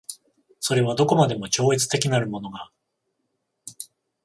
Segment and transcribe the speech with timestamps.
[0.59, 2.71] それはどこまでも超越的なるものが